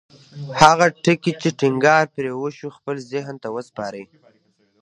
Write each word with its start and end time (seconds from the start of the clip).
هغه 0.59 0.85
ټکي 1.03 1.33
چې 1.41 1.49
ټينګار 1.59 2.03
پرې 2.15 2.31
وشو 2.33 2.75
خپل 2.77 2.95
ذهن 3.11 3.35
ته 3.43 3.47
وسپارئ. 3.55 4.03